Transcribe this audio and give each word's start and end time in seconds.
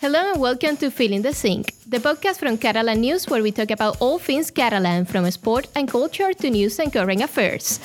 Hello 0.00 0.30
and 0.30 0.40
welcome 0.40 0.76
to 0.76 0.92
Feeling 0.92 1.22
the 1.22 1.34
Sink, 1.34 1.74
the 1.84 1.98
podcast 1.98 2.38
from 2.38 2.56
Catalan 2.56 3.00
News 3.00 3.26
where 3.26 3.42
we 3.42 3.50
talk 3.50 3.72
about 3.72 3.96
all 3.98 4.20
things 4.20 4.48
Catalan 4.48 5.04
from 5.04 5.28
sport 5.32 5.66
and 5.74 5.90
culture 5.90 6.32
to 6.32 6.50
news 6.50 6.78
and 6.78 6.92
current 6.92 7.20
affairs. 7.20 7.80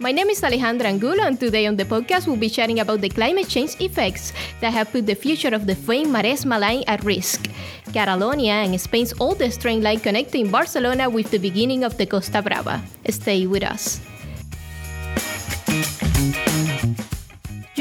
My 0.00 0.10
name 0.10 0.28
is 0.28 0.40
Alejandra 0.40 0.86
Angulo, 0.86 1.22
and 1.22 1.38
today 1.38 1.66
on 1.68 1.76
the 1.76 1.84
podcast 1.84 2.26
we'll 2.26 2.34
be 2.34 2.50
chatting 2.50 2.80
about 2.80 3.00
the 3.00 3.10
climate 3.10 3.48
change 3.48 3.80
effects 3.80 4.32
that 4.60 4.72
have 4.72 4.90
put 4.90 5.06
the 5.06 5.14
future 5.14 5.54
of 5.54 5.68
the 5.68 5.76
famed 5.76 6.12
Maresme 6.12 6.58
line 6.58 6.82
at 6.88 7.04
risk. 7.04 7.46
Catalonia 7.92 8.66
and 8.66 8.80
Spain's 8.80 9.14
oldest 9.20 9.60
train 9.60 9.82
line 9.82 10.00
connecting 10.00 10.50
Barcelona 10.50 11.08
with 11.08 11.30
the 11.30 11.38
beginning 11.38 11.84
of 11.84 11.96
the 11.96 12.06
Costa 12.06 12.42
Brava. 12.42 12.82
Stay 13.08 13.46
with 13.46 13.62
us. 13.62 14.00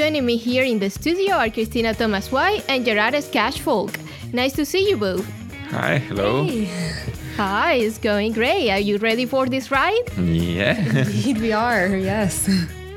Joining 0.10 0.26
me 0.26 0.38
here 0.38 0.64
in 0.64 0.80
the 0.80 0.90
studio 0.90 1.36
are 1.36 1.52
Cristina 1.52 1.94
Tomàs 1.94 2.32
White 2.32 2.66
and 2.68 2.84
Gerard 2.84 3.14
Escaich 3.14 3.60
Folch. 3.60 3.96
Nice 4.34 4.54
to 4.54 4.66
see 4.66 4.90
you 4.90 4.98
both. 4.98 5.24
Hi, 5.70 6.00
hello. 6.00 6.50
Hi, 7.38 7.74
it's 7.76 8.00
going 8.00 8.32
great. 8.32 8.72
Are 8.72 8.80
you 8.80 8.98
ready 8.98 9.28
for 9.28 9.46
this 9.46 9.70
ride? 9.70 10.10
Yeah. 10.18 10.80
Indeed, 11.06 11.38
we 11.38 11.54
are, 11.54 11.96
yes. 11.96 12.50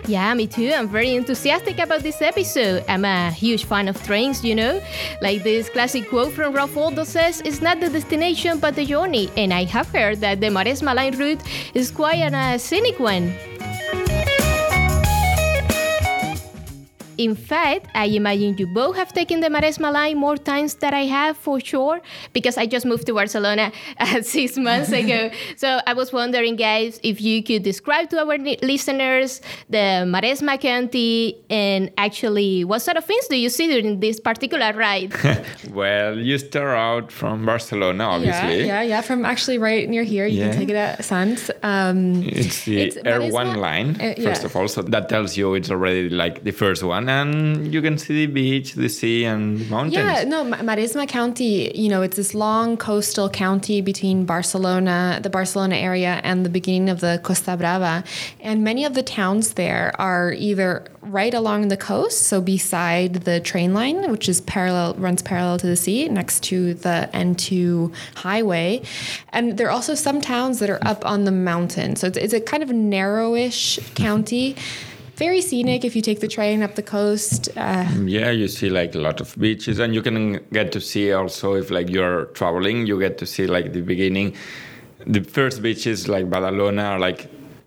Yeah, 0.07 0.33
me 0.33 0.47
too. 0.47 0.73
I'm 0.75 0.88
very 0.88 1.15
enthusiastic 1.15 1.80
about 1.80 2.01
this 2.01 2.23
episode. 2.23 2.83
I'm 2.88 3.05
a 3.05 3.30
huge 3.30 3.66
fan 3.66 3.88
of 3.88 4.02
trains, 4.05 4.43
you 4.43 4.55
know? 4.55 4.80
Like 5.21 5.43
this 5.43 5.69
classic 5.69 6.09
quote 6.09 6.33
from 6.33 6.55
Ralph 6.55 6.74
Waldo 6.74 7.05
says, 7.05 7.43
it's 7.45 7.60
not 7.60 7.79
the 7.79 7.91
destination 7.91 8.59
but 8.59 8.74
the 8.74 8.87
journey. 8.87 9.29
And 9.37 9.52
I 9.52 9.65
have 9.65 9.88
heard 9.88 10.23
that 10.23 10.41
the 10.41 10.47
Maresme 10.47 10.95
line 10.97 11.19
route 11.19 11.43
is 11.74 11.91
quite 11.91 12.23
a 12.33 12.59
scenic 12.59 12.99
one. 12.99 13.35
In 17.18 17.35
fact, 17.35 17.88
I 17.95 18.07
imagine 18.07 18.57
you 18.59 18.66
both 18.66 18.96
have 18.96 19.13
taken 19.13 19.41
the 19.41 19.49
Maresme 19.49 19.93
line 19.93 20.16
more 20.16 20.37
times 20.37 20.74
than 20.74 20.95
I 20.95 21.05
have 21.05 21.37
for 21.37 21.60
sure, 21.60 22.01
because 22.32 22.57
I 22.57 22.66
just 22.66 22.87
moved 22.87 23.07
to 23.07 23.15
Barcelona 23.15 23.73
uh, 23.99 24.23
six 24.23 24.57
months 24.57 24.93
ago. 25.02 25.30
so 25.57 25.80
I 25.87 25.93
was 25.93 26.13
wondering, 26.13 26.57
guys, 26.57 27.01
if 27.02 27.21
you 27.21 27.43
could 27.43 27.63
describe 27.63 28.10
to 28.10 28.21
our 28.21 28.38
listeners 28.63 29.41
the 29.69 30.04
Maresme 30.07 30.60
County 30.60 31.37
and 31.51 31.91
actually 31.99 32.65
what 32.65 32.80
sort 32.80 32.96
of 32.96 33.04
things 33.04 33.26
do 33.29 33.37
you 33.37 33.49
see 33.49 33.69
during 33.69 34.01
this 34.01 34.19
particular 34.21 34.73
ride? 34.73 35.13
well, 35.71 36.19
you 36.19 36.38
start 36.38 36.76
out 36.76 37.13
from 37.13 37.45
Barcelona, 37.45 38.04
obviously. 38.04 38.60
Yeah, 38.60 38.82
yeah, 38.82 38.82
yeah. 38.82 39.01
From 39.01 39.24
actually 39.24 39.59
right 39.59 39.88
near 39.88 40.04
here, 40.04 40.26
you 40.26 40.41
yeah. 40.41 40.51
can 40.51 40.59
take 40.59 40.69
it 40.71 40.76
at 40.76 41.01
Sants. 41.01 41.51
Um, 41.63 42.23
it's 42.23 42.65
the 42.65 42.80
it's, 42.80 42.97
R1 42.97 43.57
line, 43.57 44.01
uh, 44.01 44.15
yeah. 44.16 44.24
first 44.24 44.45
of 44.45 44.57
all. 44.57 44.69
So 44.69 44.82
that 44.82 45.09
tells 45.09 45.37
you 45.37 45.54
it's 45.54 45.71
already 45.71 46.09
like 46.09 46.45
the 46.45 46.52
first 46.52 46.82
one 46.82 47.01
and 47.08 47.72
you 47.72 47.82
can 47.82 47.98
see 47.98 48.26
the 48.26 48.32
beach, 48.32 48.74
the 48.74 48.88
sea, 48.88 49.24
and 49.24 49.68
mountains. 49.70 49.95
Yeah, 49.95 50.24
no, 50.24 50.45
Maresme 50.45 51.06
County, 51.08 51.76
you 51.76 51.88
know, 51.88 52.02
it's 52.02 52.16
this 52.16 52.34
long 52.34 52.76
coastal 52.76 53.28
county 53.28 53.80
between 53.80 54.24
Barcelona, 54.24 55.20
the 55.23 55.30
Barcelona 55.30 55.76
area, 55.76 56.20
and 56.24 56.45
the 56.45 56.50
beginning 56.50 56.88
of 56.88 57.00
the 57.00 57.20
Costa 57.23 57.56
Brava. 57.56 58.04
And 58.40 58.64
many 58.64 58.84
of 58.84 58.95
the 58.95 59.02
towns 59.02 59.54
there 59.54 59.92
are 59.98 60.32
either 60.32 60.86
right 61.02 61.34
along 61.34 61.68
the 61.68 61.76
coast, 61.76 62.23
so 62.23 62.40
beside 62.40 63.14
the 63.24 63.40
train 63.40 63.74
line, 63.74 64.10
which 64.10 64.28
is 64.28 64.41
parallel, 64.42 64.94
runs 64.94 65.22
parallel 65.22 65.58
to 65.58 65.66
the 65.66 65.76
sea, 65.76 66.08
next 66.08 66.44
to 66.44 66.75
the 66.75 67.10
N2 67.12 67.92
highway. 68.16 68.82
And 69.30 69.58
there 69.58 69.66
are 69.66 69.70
also 69.70 69.94
some 69.94 70.20
towns 70.20 70.60
that 70.60 70.70
are 70.70 70.82
up 70.82 71.04
on 71.04 71.25
the 71.25 71.32
mountain. 71.32 71.97
So 71.97 72.06
it's, 72.06 72.16
it's 72.16 72.32
a 72.32 72.41
kind 72.41 72.62
of 72.62 72.69
narrowish 72.70 73.94
county 73.94 74.56
very 75.22 75.41
scenic 75.41 75.84
if 75.84 75.94
you 75.94 76.03
take 76.03 76.20
the 76.20 76.32
train 76.37 76.62
up 76.62 76.75
the 76.75 76.82
coast. 76.82 77.48
Uh, 77.56 77.87
yeah, 78.04 78.31
you 78.31 78.48
see 78.48 78.69
like 78.69 78.92
a 78.94 78.98
lot 78.98 79.20
of 79.20 79.28
beaches, 79.38 79.78
and 79.78 79.94
you 79.94 80.03
can 80.03 80.41
get 80.52 80.72
to 80.72 80.80
see 80.80 81.12
also 81.12 81.54
if 81.54 81.70
like 81.70 81.88
you're 81.88 82.24
traveling, 82.38 82.86
you 82.88 82.98
get 82.98 83.19
to 83.19 83.26
see 83.26 83.47
like 83.47 83.72
the 83.72 83.82
beginning. 83.82 84.34
The 85.06 85.22
first 85.22 85.62
beaches 85.62 86.08
like 86.08 86.26
Badalona 86.28 86.84
are 86.92 86.98
like 86.98 87.20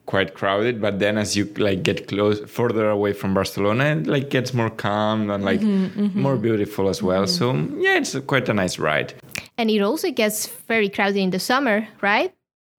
quite 0.06 0.34
crowded, 0.34 0.82
but 0.82 1.00
then 1.00 1.18
as 1.18 1.36
you 1.38 1.46
like 1.58 1.82
get 1.84 2.08
close 2.08 2.40
further 2.60 2.90
away 2.90 3.14
from 3.14 3.34
Barcelona, 3.34 3.86
it 3.96 4.08
like 4.08 4.30
gets 4.30 4.54
more 4.54 4.70
calm 4.70 5.30
and 5.30 5.44
like 5.46 5.62
mm-hmm, 5.62 6.00
mm-hmm. 6.00 6.22
more 6.22 6.38
beautiful 6.38 6.90
as 6.90 7.02
well. 7.02 7.24
Mm-hmm. 7.24 7.78
So 7.78 7.82
yeah, 7.82 7.98
it's 7.98 8.20
quite 8.28 8.50
a 8.50 8.54
nice 8.54 8.78
ride. 8.78 9.14
And 9.58 9.70
it 9.70 9.82
also 9.82 10.12
gets 10.12 10.48
very 10.68 10.90
crowded 10.90 11.20
in 11.20 11.30
the 11.30 11.40
summer, 11.40 11.88
right? 12.02 12.35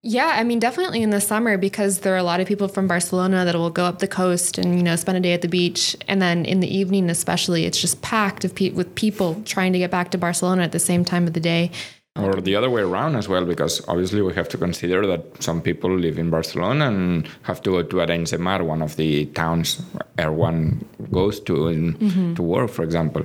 Yeah, 0.09 0.31
I 0.35 0.43
mean, 0.45 0.59
definitely 0.59 1.01
in 1.01 1.09
the 1.09 1.19
summer 1.19 1.57
because 1.57 1.99
there 1.99 2.13
are 2.13 2.17
a 2.17 2.23
lot 2.23 2.39
of 2.39 2.47
people 2.47 2.69
from 2.69 2.87
Barcelona 2.87 3.43
that 3.43 3.55
will 3.55 3.69
go 3.69 3.83
up 3.83 3.99
the 3.99 4.07
coast 4.07 4.57
and 4.57 4.77
you 4.77 4.81
know 4.81 4.95
spend 4.95 5.17
a 5.17 5.19
day 5.19 5.33
at 5.33 5.41
the 5.41 5.49
beach, 5.49 5.97
and 6.07 6.21
then 6.21 6.45
in 6.45 6.61
the 6.61 6.77
evening, 6.79 7.09
especially, 7.09 7.65
it's 7.65 7.81
just 7.81 8.01
packed 8.01 8.45
of 8.45 8.55
pe- 8.55 8.69
with 8.69 8.95
people 8.95 9.41
trying 9.43 9.73
to 9.73 9.79
get 9.79 9.91
back 9.91 10.11
to 10.11 10.17
Barcelona 10.17 10.63
at 10.63 10.71
the 10.71 10.79
same 10.79 11.03
time 11.03 11.27
of 11.27 11.33
the 11.33 11.41
day. 11.41 11.71
Or 12.15 12.39
the 12.39 12.55
other 12.55 12.69
way 12.69 12.83
around 12.83 13.17
as 13.17 13.27
well, 13.27 13.43
because 13.43 13.85
obviously 13.89 14.21
we 14.21 14.33
have 14.33 14.47
to 14.47 14.57
consider 14.57 15.05
that 15.07 15.43
some 15.43 15.61
people 15.61 15.93
live 15.93 16.17
in 16.17 16.29
Barcelona 16.29 16.87
and 16.87 17.27
have 17.41 17.61
to 17.63 17.71
go 17.71 17.83
to 17.83 17.95
Arenys 17.97 18.29
de 18.29 18.37
Mar, 18.37 18.63
one 18.63 18.81
of 18.81 18.95
the 18.95 19.25
towns 19.25 19.81
where 20.15 20.31
one 20.31 20.85
goes 21.11 21.41
to 21.41 21.67
in, 21.67 21.95
mm-hmm. 21.95 22.33
to 22.35 22.41
work, 22.41 22.69
for 22.69 22.83
example. 22.83 23.23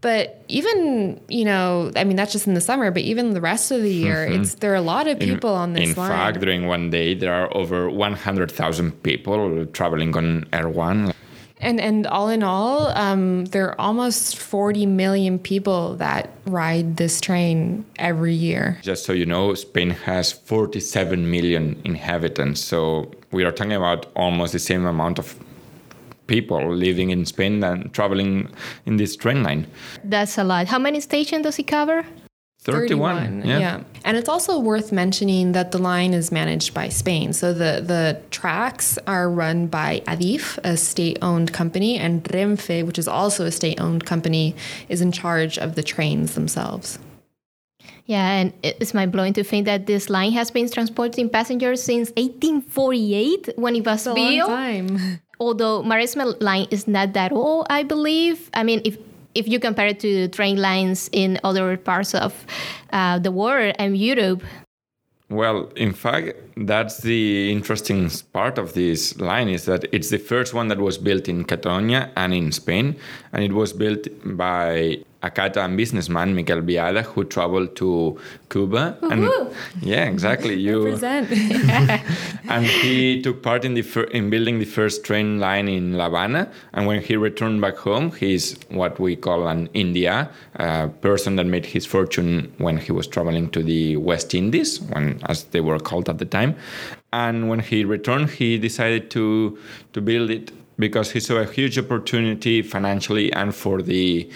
But 0.00 0.44
even, 0.48 1.20
you 1.28 1.44
know, 1.44 1.90
I 1.96 2.04
mean, 2.04 2.16
that's 2.16 2.32
just 2.32 2.46
in 2.46 2.54
the 2.54 2.60
summer, 2.60 2.90
but 2.90 3.02
even 3.02 3.34
the 3.34 3.40
rest 3.40 3.70
of 3.70 3.82
the 3.82 3.92
year, 3.92 4.26
mm-hmm. 4.26 4.42
it's 4.42 4.56
there 4.56 4.72
are 4.72 4.76
a 4.76 4.80
lot 4.80 5.08
of 5.08 5.18
people 5.18 5.54
in, 5.54 5.60
on 5.60 5.72
this 5.72 5.90
in 5.90 5.96
line. 5.96 6.12
In 6.12 6.16
fact, 6.16 6.40
during 6.40 6.66
one 6.66 6.90
day, 6.90 7.14
there 7.14 7.32
are 7.32 7.54
over 7.56 7.90
100,000 7.90 9.02
people 9.02 9.66
traveling 9.66 10.16
on 10.16 10.44
R1. 10.52 11.12
And 11.60 11.80
and 11.80 12.06
all 12.06 12.28
in 12.28 12.44
all, 12.44 12.96
um, 12.96 13.46
there 13.46 13.70
are 13.70 13.80
almost 13.80 14.38
40 14.38 14.86
million 14.86 15.40
people 15.40 15.96
that 15.96 16.30
ride 16.46 16.98
this 16.98 17.20
train 17.20 17.84
every 17.98 18.32
year. 18.32 18.78
Just 18.82 19.04
so 19.04 19.12
you 19.12 19.26
know, 19.26 19.54
Spain 19.54 19.90
has 19.90 20.30
47 20.30 21.28
million 21.28 21.80
inhabitants. 21.84 22.62
So 22.62 23.10
we 23.32 23.44
are 23.44 23.50
talking 23.50 23.72
about 23.72 24.06
almost 24.14 24.52
the 24.52 24.60
same 24.60 24.86
amount 24.86 25.18
of 25.18 25.34
people 26.28 26.72
living 26.72 27.10
in 27.10 27.26
Spain 27.26 27.64
and 27.64 27.92
traveling 27.92 28.48
in 28.86 28.96
this 28.96 29.16
train 29.16 29.42
line. 29.42 29.66
That's 30.04 30.38
a 30.38 30.44
lot. 30.44 30.68
How 30.68 30.78
many 30.78 31.00
stations 31.00 31.42
does 31.42 31.58
it 31.58 31.66
cover? 31.66 32.04
31, 32.60 33.16
31 33.16 33.48
yeah. 33.48 33.58
yeah. 33.58 33.84
And 34.04 34.16
it's 34.16 34.28
also 34.28 34.58
worth 34.58 34.92
mentioning 34.92 35.52
that 35.52 35.72
the 35.72 35.78
line 35.78 36.12
is 36.12 36.30
managed 36.30 36.74
by 36.74 36.88
Spain. 36.88 37.32
So 37.32 37.52
the, 37.54 37.82
the 37.84 38.20
tracks 38.30 38.98
are 39.06 39.30
run 39.30 39.68
by 39.68 40.02
Adif, 40.06 40.58
a 40.64 40.76
state 40.76 41.18
owned 41.22 41.52
company, 41.52 41.98
and 41.98 42.22
Renfe, 42.24 42.84
which 42.84 42.98
is 42.98 43.08
also 43.08 43.46
a 43.46 43.50
state 43.50 43.80
owned 43.80 44.04
company, 44.04 44.54
is 44.88 45.00
in 45.00 45.12
charge 45.12 45.56
of 45.56 45.76
the 45.76 45.82
trains 45.82 46.34
themselves. 46.34 46.98
Yeah, 48.06 48.26
and 48.26 48.52
it's 48.62 48.94
mind 48.94 49.12
blowing 49.12 49.34
to 49.34 49.44
think 49.44 49.66
that 49.66 49.86
this 49.86 50.08
line 50.08 50.32
has 50.32 50.50
been 50.50 50.68
transporting 50.70 51.28
passengers 51.28 51.82
since 51.82 52.08
1848 52.16 53.50
when 53.56 53.76
it 53.76 53.84
was 53.84 54.04
built. 54.04 55.20
although 55.40 55.82
Maresme 55.82 56.40
line 56.40 56.66
is 56.70 56.86
not 56.86 57.12
that 57.12 57.32
old, 57.32 57.66
I 57.70 57.82
believe. 57.82 58.50
I 58.54 58.62
mean, 58.64 58.80
if 58.84 58.96
if 59.34 59.46
you 59.46 59.60
compare 59.60 59.88
it 59.88 60.00
to 60.00 60.28
train 60.28 60.56
lines 60.56 61.08
in 61.12 61.38
other 61.44 61.76
parts 61.76 62.14
of 62.14 62.46
uh, 62.92 63.18
the 63.18 63.30
world 63.30 63.74
and 63.78 63.96
Europe. 63.96 64.42
Well, 65.30 65.70
in 65.76 65.92
fact, 65.92 66.32
that's 66.56 67.02
the 67.02 67.52
interesting 67.52 68.10
part 68.32 68.56
of 68.56 68.72
this 68.72 69.20
line 69.20 69.48
is 69.48 69.66
that 69.66 69.84
it's 69.92 70.08
the 70.08 70.18
first 70.18 70.54
one 70.54 70.68
that 70.68 70.78
was 70.78 70.96
built 70.96 71.28
in 71.28 71.44
Catalonia 71.44 72.10
and 72.16 72.32
in 72.32 72.50
Spain, 72.50 72.96
and 73.32 73.44
it 73.44 73.52
was 73.52 73.74
built 73.74 74.08
by 74.24 75.04
a 75.22 75.30
Catalan 75.30 75.76
businessman, 75.76 76.34
Miquel 76.34 76.62
Biada, 76.62 77.02
who 77.02 77.24
traveled 77.24 77.74
to 77.76 78.18
Cuba. 78.50 78.96
And 79.02 79.28
yeah, 79.82 80.04
exactly. 80.04 80.54
You 80.54 80.96
and 82.48 82.64
he 82.64 83.20
took 83.20 83.42
part 83.42 83.64
in 83.64 83.74
the 83.74 83.82
fir- 83.82 84.10
in 84.18 84.30
building 84.30 84.60
the 84.60 84.64
first 84.64 85.04
train 85.04 85.40
line 85.40 85.66
in 85.66 85.94
La 85.94 86.04
Habana. 86.04 86.50
And 86.72 86.86
when 86.86 87.02
he 87.02 87.16
returned 87.16 87.60
back 87.60 87.76
home, 87.78 88.12
he's 88.12 88.56
what 88.68 89.00
we 89.00 89.16
call 89.16 89.48
an 89.48 89.68
India, 89.74 90.30
a 90.54 90.88
person 90.88 91.34
that 91.36 91.46
made 91.46 91.66
his 91.66 91.84
fortune 91.84 92.52
when 92.58 92.78
he 92.78 92.92
was 92.92 93.08
traveling 93.08 93.50
to 93.50 93.62
the 93.62 93.96
West 93.96 94.34
Indies, 94.34 94.80
when 94.80 95.20
as 95.26 95.44
they 95.44 95.60
were 95.60 95.80
called 95.80 96.08
at 96.08 96.18
the 96.18 96.26
time. 96.26 96.54
And 97.12 97.48
when 97.48 97.58
he 97.58 97.84
returned, 97.84 98.30
he 98.30 98.56
decided 98.58 99.10
to 99.12 99.58
to 99.94 100.00
build 100.00 100.30
it 100.30 100.52
because 100.78 101.10
he 101.10 101.18
saw 101.18 101.38
a 101.38 101.44
huge 101.44 101.76
opportunity 101.76 102.62
financially 102.62 103.32
and 103.32 103.52
for 103.52 103.82
the 103.82 104.30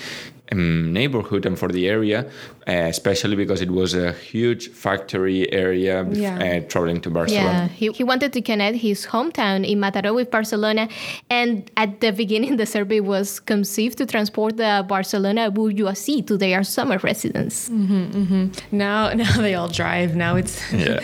um, 0.52 0.92
neighborhood 0.92 1.46
and 1.46 1.58
for 1.58 1.68
the 1.68 1.88
area, 1.88 2.26
uh, 2.68 2.72
especially 2.72 3.36
because 3.36 3.60
it 3.60 3.70
was 3.70 3.94
a 3.94 4.12
huge 4.12 4.68
factory 4.68 5.52
area 5.52 6.06
yeah. 6.10 6.36
uh, 6.36 6.68
traveling 6.68 7.00
to 7.00 7.10
Barcelona. 7.10 7.48
Yeah, 7.48 7.68
he, 7.68 7.92
he 7.92 8.04
wanted 8.04 8.32
to 8.32 8.42
connect 8.42 8.78
his 8.78 9.06
hometown 9.06 9.66
in 9.68 9.78
Mataró 9.78 10.14
with 10.14 10.30
Barcelona. 10.30 10.88
And 11.30 11.70
at 11.76 12.00
the 12.00 12.12
beginning, 12.12 12.56
the 12.56 12.66
survey 12.66 13.00
was 13.00 13.40
conceived 13.40 13.98
to 13.98 14.06
transport 14.06 14.56
the 14.56 14.84
Barcelona 14.86 15.50
bourgeoisie 15.50 16.22
to 16.22 16.36
their 16.36 16.62
summer 16.62 16.98
residence. 16.98 17.68
Mm-hmm, 17.68 18.22
mm-hmm. 18.22 18.76
Now, 18.76 19.12
now 19.22 19.36
they 19.38 19.54
all 19.54 19.68
drive. 19.68 20.14
Now 20.16 20.36
it's. 20.36 20.72
yeah. 20.72 21.00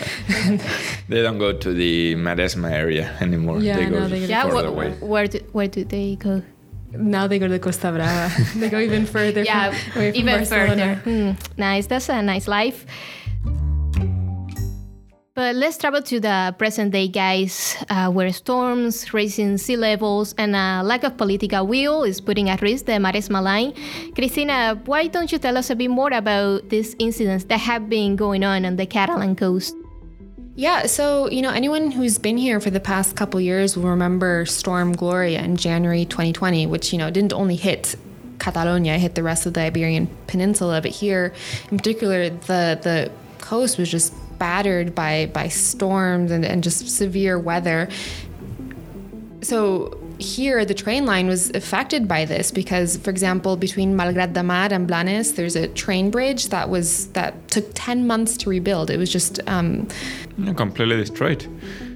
they 1.07 1.21
don't 1.21 1.39
go 1.39 1.53
to 1.53 1.73
the 1.73 2.15
Maresme 2.15 2.69
area 2.69 3.15
anymore. 3.19 3.59
Yeah, 3.59 3.77
they 3.77 3.85
go 3.85 3.99
no, 3.99 4.07
they 4.07 4.27
further 4.27 4.61
yeah, 4.61 4.67
away. 4.67 4.91
Where 4.99 5.27
do, 5.27 5.39
where 5.51 5.67
do 5.67 5.83
they 5.83 6.15
go? 6.15 6.43
Now 6.91 7.27
they 7.27 7.39
go 7.39 7.47
to 7.47 7.59
Costa 7.59 7.91
Brava. 7.91 8.33
they 8.55 8.69
go 8.69 8.79
even 8.79 9.05
further. 9.05 9.43
Yeah, 9.43 9.71
from, 9.71 10.03
even 10.03 10.25
Barcelona. 10.37 11.01
further. 11.03 11.33
Hmm, 11.35 11.59
nice. 11.59 11.87
That's 11.87 12.09
a 12.09 12.21
nice 12.21 12.47
life. 12.47 12.85
But 15.39 15.55
let's 15.55 15.77
travel 15.77 16.01
to 16.01 16.19
the 16.19 16.53
present 16.57 16.91
day, 16.91 17.07
guys, 17.07 17.77
uh, 17.89 18.11
where 18.11 18.29
storms, 18.33 19.13
rising 19.13 19.57
sea 19.57 19.77
levels, 19.77 20.35
and 20.37 20.53
a 20.53 20.83
lack 20.83 21.05
of 21.05 21.15
political 21.15 21.65
will 21.65 22.03
is 22.03 22.19
putting 22.19 22.49
at 22.49 22.61
risk 22.61 22.87
the 22.87 22.99
Maresme 22.99 23.41
line. 23.41 23.73
Cristina, 24.15 24.77
why 24.83 25.07
don't 25.07 25.31
you 25.31 25.37
tell 25.37 25.55
us 25.55 25.69
a 25.69 25.77
bit 25.77 25.87
more 25.87 26.11
about 26.11 26.67
these 26.67 26.93
incidents 26.99 27.45
that 27.45 27.59
have 27.61 27.87
been 27.87 28.17
going 28.17 28.43
on 28.43 28.65
on 28.65 28.75
the 28.75 28.85
Catalan 28.85 29.37
coast? 29.37 29.78
Yeah, 30.59 30.87
so 30.87 31.29
you 31.29 31.41
know, 31.41 31.51
anyone 31.51 31.89
who's 31.89 32.17
been 32.17 32.35
here 32.35 32.59
for 32.59 32.69
the 32.69 32.81
past 32.81 33.15
couple 33.15 33.39
years 33.39 33.77
will 33.77 33.91
remember 33.91 34.45
Storm 34.45 34.91
Gloria 34.91 35.41
in 35.41 35.55
January 35.55 36.03
2020, 36.03 36.67
which 36.67 36.91
you 36.91 36.99
know 36.99 37.09
didn't 37.09 37.31
only 37.31 37.55
hit 37.55 37.95
Catalonia, 38.39 38.95
it 38.95 38.99
hit 38.99 39.15
the 39.15 39.23
rest 39.23 39.45
of 39.45 39.53
the 39.53 39.61
Iberian 39.61 40.09
Peninsula, 40.27 40.81
but 40.81 40.91
here, 40.91 41.33
in 41.71 41.77
particular, 41.77 42.29
the 42.29 42.77
the 42.83 43.09
coast 43.37 43.77
was 43.77 43.89
just 43.89 44.13
battered 44.37 44.93
by 44.93 45.27
by 45.27 45.47
storms 45.47 46.29
and, 46.29 46.43
and 46.43 46.61
just 46.61 46.89
severe 46.89 47.39
weather. 47.39 47.87
So 49.41 49.97
here 50.19 50.65
the 50.65 50.73
train 50.73 51.05
line 51.05 51.27
was 51.27 51.49
affected 51.51 52.07
by 52.07 52.25
this 52.25 52.51
because 52.51 52.97
for 52.97 53.09
example 53.09 53.55
between 53.55 53.95
Malgrat 53.95 54.33
de 54.33 54.43
Mar 54.43 54.69
and 54.71 54.87
Blanes 54.87 55.33
there's 55.33 55.55
a 55.55 55.67
train 55.69 56.11
bridge 56.11 56.49
that 56.49 56.69
was 56.69 57.07
that 57.09 57.47
took 57.47 57.71
10 57.73 58.05
months 58.05 58.37
to 58.37 58.49
rebuild. 58.49 58.89
It 58.89 58.97
was 58.97 59.11
just 59.11 59.39
um, 59.47 59.87
completely 60.55 60.97
destroyed 60.97 61.47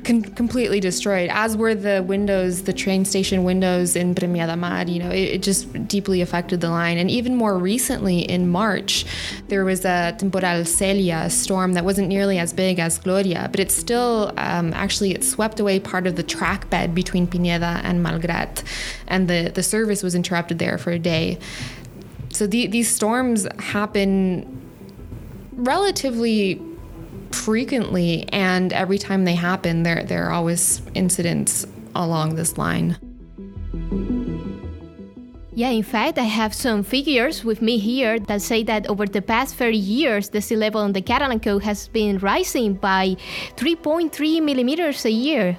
con- 0.04 0.24
completely 0.24 0.80
destroyed, 0.80 1.30
as 1.32 1.56
were 1.58 1.76
the 1.76 2.04
windows, 2.04 2.64
the 2.64 2.74
train 2.74 3.06
station 3.06 3.44
windows 3.44 3.96
in 3.96 4.14
Premià 4.16 4.48
de 4.48 4.56
Mar. 4.56 4.84
You 4.88 5.00
know, 5.00 5.10
it, 5.10 5.36
it, 5.36 5.44
just 5.44 5.88
deeply 5.88 6.22
affected 6.22 6.62
the 6.62 6.70
line. 6.70 6.98
And 6.98 7.10
even 7.10 7.36
more 7.36 7.58
recently, 7.58 8.20
in 8.20 8.50
March, 8.50 9.06
there 9.48 9.66
was 9.66 9.86
a 9.86 10.16
temporal 10.18 10.66
Celia 10.66 11.30
storm 11.30 11.74
that 11.74 11.86
wasn't 11.86 12.08
nearly 12.08 12.38
as 12.38 12.54
big 12.54 12.80
as 12.80 12.98
Gloria, 13.00 13.50
but 13.52 13.60
it 13.60 13.72
still 13.72 14.34
um, 14.38 14.74
actually 14.74 15.12
it 15.14 15.24
swept 15.24 15.60
away 15.60 15.80
part 15.80 16.08
of 16.08 16.16
the 16.16 16.24
track 16.24 16.70
bed 16.70 16.94
between 16.94 17.28
Pineda 17.28 17.82
and 17.84 18.06
Malgrat, 18.06 18.64
and 19.08 19.28
the 19.28 19.52
the 19.54 19.64
service 19.64 20.04
was 20.04 20.16
interrupted 20.16 20.60
there 20.60 20.78
for 20.78 20.92
a 20.92 21.00
day. 21.00 21.38
So 22.30 22.48
the, 22.48 22.66
these 22.66 22.90
storms 22.90 23.48
happen 23.60 24.62
relatively 25.52 26.60
frequently, 27.34 28.28
and 28.30 28.72
every 28.74 28.98
time 28.98 29.26
they 29.26 29.36
happen, 29.36 29.84
there 29.84 30.04
there 30.04 30.26
are 30.28 30.32
always 30.32 30.82
incidents 30.94 31.66
along 31.96 32.36
this 32.36 32.58
line. 32.58 32.98
Yeah, 35.56 35.70
in 35.70 35.84
fact, 35.84 36.18
I 36.18 36.24
have 36.24 36.52
some 36.52 36.82
figures 36.82 37.46
with 37.46 37.62
me 37.62 37.78
here 37.78 38.18
that 38.20 38.42
say 38.42 38.64
that 38.64 38.88
over 38.88 39.06
the 39.06 39.22
past 39.22 39.54
30 39.56 39.78
years, 39.78 40.30
the 40.30 40.42
sea 40.42 40.56
level 40.56 40.82
on 40.82 40.94
the 40.94 41.02
Catalan 41.02 41.40
coast 41.40 41.64
has 41.66 41.88
been 41.90 42.18
rising 42.18 42.74
by 42.74 43.18
3.3 43.58 44.42
millimeters 44.42 45.06
a 45.06 45.12
year. 45.12 45.56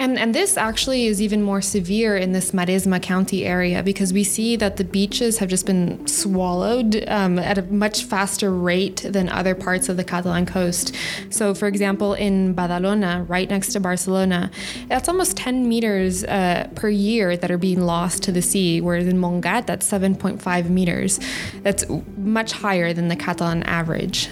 And, 0.00 0.18
and 0.18 0.34
this 0.34 0.56
actually 0.56 1.08
is 1.08 1.20
even 1.20 1.42
more 1.42 1.60
severe 1.60 2.16
in 2.16 2.32
this 2.32 2.52
Maresme 2.52 3.02
County 3.02 3.44
area 3.44 3.82
because 3.82 4.14
we 4.14 4.24
see 4.24 4.56
that 4.56 4.78
the 4.78 4.84
beaches 4.84 5.36
have 5.38 5.50
just 5.50 5.66
been 5.66 6.06
swallowed 6.06 7.04
um, 7.06 7.38
at 7.38 7.58
a 7.58 7.62
much 7.64 8.04
faster 8.04 8.50
rate 8.50 9.02
than 9.04 9.28
other 9.28 9.54
parts 9.54 9.90
of 9.90 9.98
the 9.98 10.04
Catalan 10.04 10.46
coast. 10.46 10.94
So, 11.28 11.52
for 11.52 11.68
example, 11.68 12.14
in 12.14 12.54
Badalona, 12.54 13.28
right 13.28 13.50
next 13.50 13.74
to 13.74 13.80
Barcelona, 13.80 14.50
that's 14.88 15.06
almost 15.06 15.36
10 15.36 15.68
meters 15.68 16.24
uh, 16.24 16.70
per 16.74 16.88
year 16.88 17.36
that 17.36 17.50
are 17.50 17.58
being 17.58 17.82
lost 17.82 18.22
to 18.22 18.32
the 18.32 18.40
sea, 18.40 18.80
whereas 18.80 19.06
in 19.06 19.18
Montgat, 19.18 19.66
that's 19.66 19.86
7.5 19.90 20.70
meters. 20.70 21.20
That's 21.56 21.84
much 22.16 22.52
higher 22.52 22.94
than 22.94 23.08
the 23.08 23.16
Catalan 23.16 23.64
average 23.64 24.30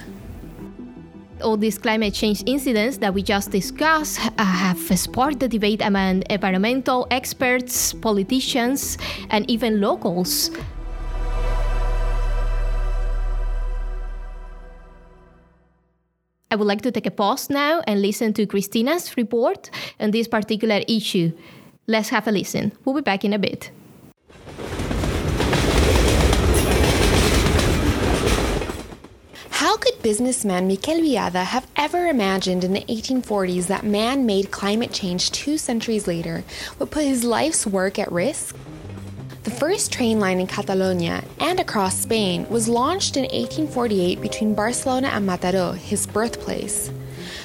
all 1.43 1.56
these 1.56 1.79
climate 1.79 2.14
change 2.14 2.43
incidents 2.46 2.99
that 2.99 3.12
we 3.12 3.23
just 3.23 3.50
discussed 3.50 4.19
have 4.38 4.99
sparked 4.99 5.40
the 5.40 5.49
debate 5.49 5.82
among 5.82 6.23
environmental 6.31 7.06
experts, 7.11 7.93
politicians, 7.93 8.99
and 9.31 9.49
even 9.50 9.81
locals. 9.81 10.50
I 16.50 16.56
would 16.56 16.67
like 16.67 16.81
to 16.82 16.90
take 16.90 17.06
a 17.06 17.11
pause 17.11 17.50
now 17.50 17.82
and 17.87 18.00
listen 18.00 18.32
to 18.34 18.46
Christina's 18.46 19.17
report 19.17 19.70
on 20.00 20.12
this 20.12 20.26
particular 20.26 20.81
issue. 20.88 21.32
Let's 21.87 22.08
have 22.08 22.26
a 22.26 22.32
listen. 22.32 22.73
We'll 22.84 22.94
be 22.94 23.02
back 23.02 23.25
in 23.25 23.32
a 23.34 23.38
bit. 23.38 23.70
How 29.69 29.76
could 29.76 30.00
businessman 30.00 30.67
Miquel 30.67 31.00
Biada 31.00 31.44
have 31.44 31.67
ever 31.76 32.06
imagined 32.06 32.65
in 32.65 32.73
the 32.73 32.87
1840s 32.87 33.67
that 33.67 33.85
man 33.85 34.25
made 34.25 34.50
climate 34.50 34.94
change 34.94 35.31
two 35.31 35.59
centuries 35.59 36.06
later 36.06 36.43
would 36.79 36.91
put 36.91 37.05
his 37.05 37.23
life's 37.23 37.67
work 37.67 37.99
at 37.99 38.11
risk? 38.11 38.56
The 39.43 39.50
first 39.50 39.93
train 39.93 40.20
line 40.20 40.41
in 40.41 40.47
Catalonia 40.47 41.23
and 41.38 41.61
across 41.61 42.00
Spain 42.00 42.49
was 42.49 42.67
launched 42.67 43.19
in 43.19 43.25
1848 43.25 44.23
between 44.23 44.55
Barcelona 44.55 45.09
and 45.09 45.29
Mataró, 45.29 45.76
his 45.76 46.06
birthplace. 46.06 46.91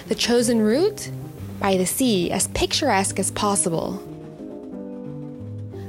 The 0.07 0.15
chosen 0.15 0.61
route? 0.61 1.11
By 1.59 1.75
the 1.75 1.85
sea, 1.85 2.31
as 2.31 2.47
picturesque 2.47 3.19
as 3.19 3.31
possible. 3.31 4.01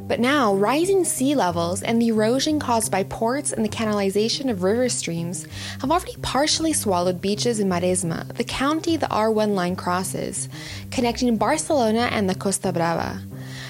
But 0.07 0.21
now, 0.21 0.55
rising 0.55 1.05
sea 1.05 1.35
levels 1.35 1.83
and 1.83 2.01
the 2.01 2.09
erosion 2.09 2.61
caused 2.61 2.93
by 2.93 3.05
ports 3.05 3.53
and 3.53 3.65
the 3.65 3.71
canalization 3.71 4.51
of 4.51 4.63
river 4.63 4.91
streams 4.91 5.47
have 5.81 5.91
already 5.91 6.17
partially 6.21 6.75
swallowed 6.75 7.23
beaches 7.23 7.59
in 7.59 7.69
Maresme, 7.71 8.29
the 8.37 8.45
county 8.45 8.99
the 8.99 9.07
R1 9.07 9.55
line 9.55 9.77
crosses, 9.77 10.51
connecting 10.91 11.35
Barcelona 11.39 12.11
and 12.13 12.29
the 12.29 12.35
Costa 12.35 12.71
Brava. 12.71 13.23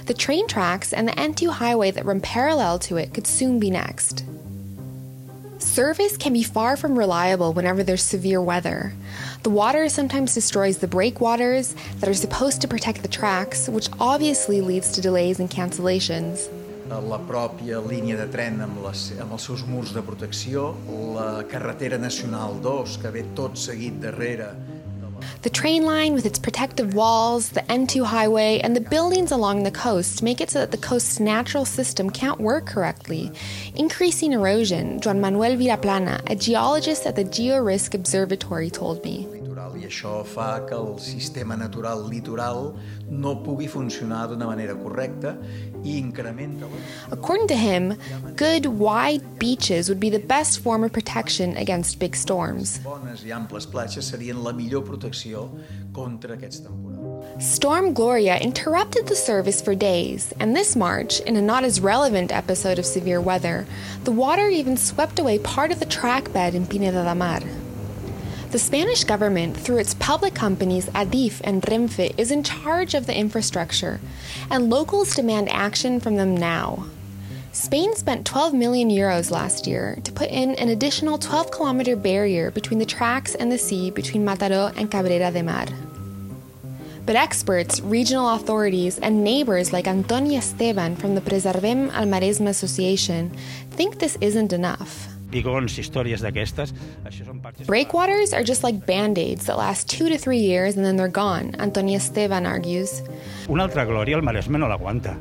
The 0.07 0.15
train 0.15 0.49
tracks 0.49 0.93
and 0.93 1.07
the 1.07 1.13
N2 1.13 1.51
highway 1.51 1.93
that 1.93 2.05
run 2.05 2.21
parallel 2.21 2.81
to 2.81 2.97
it 2.97 3.15
could 3.15 3.29
soon 3.29 3.61
be 3.61 3.71
next. 3.71 4.25
Service 5.75 6.17
can 6.17 6.33
be 6.33 6.45
far 6.45 6.77
from 6.77 6.97
reliable 6.97 7.53
whenever 7.53 7.83
there's 7.83 8.01
severe 8.01 8.41
weather. 8.41 8.93
The 9.43 9.51
water 9.51 9.89
sometimes 9.89 10.33
destroys 10.33 10.79
the 10.79 10.87
breakwaters 10.87 11.75
that 11.99 12.09
are 12.09 12.15
supposed 12.15 12.61
to 12.61 12.69
protect 12.69 13.03
the 13.03 13.09
tracks, 13.09 13.69
which 13.69 13.89
obviously 13.99 14.61
leads 14.61 14.93
to 14.93 15.01
delays 15.01 15.41
and 15.41 15.51
cancellations. 15.51 16.47
La 16.87 17.19
pròpia 17.19 17.81
línia 17.83 18.15
de 18.15 18.29
tren 18.31 18.63
amb, 18.63 18.85
les, 18.85 19.03
amb 19.19 19.35
els 19.35 19.49
seus 19.51 19.67
murs 19.67 19.91
de 19.91 20.03
protecció, 20.07 20.77
la 21.17 21.43
carretera 21.51 21.99
nacional 21.99 22.55
2, 22.63 22.97
que 23.03 23.11
ve 23.11 23.25
tot 23.35 23.59
seguit 23.59 23.99
darrere, 23.99 24.53
the 25.43 25.51
train 25.51 25.85
line 25.85 26.15
with 26.15 26.27
its 26.27 26.39
protective 26.39 26.95
walls, 26.95 27.51
the 27.51 27.63
N2 27.63 28.05
highway, 28.05 28.61
and 28.61 28.75
the 28.75 28.81
buildings 28.81 29.31
along 29.31 29.63
the 29.63 29.71
coast 29.71 30.23
make 30.23 30.41
it 30.41 30.51
so 30.51 30.61
that 30.61 30.71
the 30.71 30.79
coast's 30.79 31.21
natural 31.21 31.65
system 31.65 32.11
can't 32.11 32.41
work 32.41 32.67
correctly, 32.67 33.33
increasing 33.75 34.33
erosion, 34.33 35.01
Juan 35.05 35.21
Manuel 35.21 35.57
Vilaplana, 35.57 36.21
a 36.31 36.35
geologist 36.35 37.07
at 37.07 37.17
the 37.17 37.25
GeoRisc 37.25 37.95
Observatory, 37.95 38.71
told 38.71 39.05
me. 39.05 39.34
I 39.85 39.89
això 39.91 40.23
fa 40.25 40.65
que 40.65 40.73
el 40.73 40.95
sistema 40.99 41.57
natural 41.61 42.07
litoral 42.09 42.71
no 43.11 43.35
pugui 43.45 43.67
funcionar 43.69 44.23
d'una 44.31 44.47
manera 44.49 44.73
correcta 44.81 45.35
i 45.85 45.99
incrementa... 45.99 46.65
According 47.11 47.49
to 47.49 47.55
him, 47.55 47.93
good 48.37 48.65
wide 48.65 49.39
beaches 49.39 49.91
would 49.91 50.01
be 50.01 50.09
the 50.09 50.19
best 50.19 50.61
form 50.61 50.85
of 50.85 50.93
protection 50.93 51.55
against 51.59 51.99
big 51.99 52.17
storms. 52.17 52.79
Bones 52.79 53.27
i 53.27 53.33
amples 53.37 53.67
platges 53.67 54.09
serien 54.09 54.41
la 54.43 54.55
millor 54.57 54.87
protecció 54.89 55.51
contra 55.93 56.39
aquests 56.39 56.65
temporals. 56.65 57.45
Storm 57.45 57.93
Gloria 57.93 58.39
interrupted 58.39 59.07
the 59.07 59.17
service 59.17 59.61
for 59.61 59.75
days, 59.75 60.33
and 60.41 60.57
this 60.57 60.77
March, 60.77 61.21
in 61.21 61.37
a 61.37 61.43
not 61.43 61.65
as 61.65 61.81
relevant 61.81 62.33
episode 62.33 62.79
of 62.79 62.87
severe 62.87 63.21
weather, 63.21 63.67
the 64.05 64.13
water 64.13 64.49
even 64.49 64.79
swept 64.79 65.19
away 65.19 65.39
part 65.41 65.71
of 65.71 65.79
the 65.79 65.87
track 65.87 66.33
bed 66.33 66.55
in 66.55 66.67
Pineda 66.67 67.05
de 67.05 67.15
Mar. 67.15 67.43
The 68.55 68.61
Spanish 68.61 69.03
government, 69.03 69.57
through 69.57 69.79
its 69.79 69.95
public 69.95 70.33
companies 70.33 70.87
Adif 70.91 71.41
and 71.43 71.61
Renfe, 71.61 72.15
is 72.17 72.31
in 72.31 72.45
charge 72.45 72.95
of 72.95 73.07
the 73.07 73.19
infrastructure, 73.19 73.99
and 74.49 74.71
locals 74.71 75.17
demand 75.17 75.49
action 75.49 75.99
from 75.99 76.15
them 76.15 76.37
now. 76.37 76.87
Spain 77.51 77.97
spent 77.97 78.25
12 78.25 78.55
million 78.55 78.91
euros 78.91 79.33
last 79.33 79.67
year 79.67 79.99
to 80.05 80.13
put 80.13 80.31
in 80.31 80.55
an 80.55 80.69
additional 80.69 81.19
12 81.19 81.51
kilometer 81.51 81.97
barrier 81.97 82.53
between 82.53 82.79
the 82.79 82.87
tracks 82.87 83.35
and 83.35 83.51
the 83.51 83.59
sea 83.59 83.91
between 83.91 84.25
Mataró 84.25 84.73
and 84.77 84.89
Cabrera 84.89 85.33
de 85.33 85.43
Mar. 85.43 85.67
But 87.05 87.17
experts, 87.17 87.81
regional 87.81 88.37
authorities, 88.37 89.01
and 89.01 89.25
neighbors 89.25 89.73
like 89.73 89.89
Antonio 89.89 90.39
Esteban 90.39 90.95
from 90.95 91.17
the 91.17 91.21
Preservem 91.21 91.93
al 91.93 92.07
Maresme 92.07 92.47
Association 92.47 93.33
think 93.73 93.99
this 93.99 94.17
isn't 94.21 94.53
enough. 94.53 95.09
Bigons, 95.35 95.75
històries 95.81 96.23
d'aquestes. 96.23 96.73
Breakwaters 97.67 98.33
are 98.33 98.45
just 98.45 98.63
like 98.63 98.87
band-aids 98.87 99.47
that 99.47 99.59
last 99.59 99.89
two 99.89 100.09
to 100.09 100.17
three 100.17 100.39
years 100.39 100.77
and 100.77 100.87
then 100.87 100.97
they're 100.97 101.09
gone, 101.09 101.55
Antonia 101.59 101.99
Esteban 101.99 102.47
argues. 102.47 103.03
Una 103.49 103.65
altra 103.65 103.85
glòria, 103.85 104.15
el 104.15 104.23
Maresme 104.23 104.59
no 104.59 104.69
l'aguanta. 104.69 105.17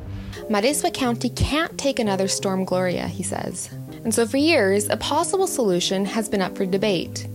Maresme 0.48 0.92
County 0.92 1.30
can't 1.30 1.76
take 1.78 1.98
another 1.98 2.28
Storm 2.28 2.64
Gloria, 2.64 3.08
he 3.08 3.22
says. 3.22 3.70
And 4.04 4.14
so 4.14 4.26
for 4.26 4.36
years, 4.36 4.88
a 4.88 4.96
possible 4.96 5.46
solution 5.46 6.04
has 6.04 6.28
been 6.28 6.42
up 6.42 6.56
for 6.56 6.66
debate. 6.66 7.26